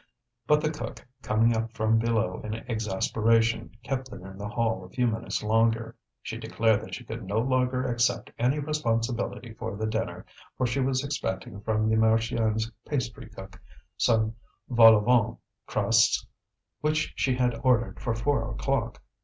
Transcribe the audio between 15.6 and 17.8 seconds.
crusts which she had